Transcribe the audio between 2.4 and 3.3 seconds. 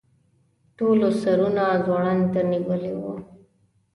نیولي وو.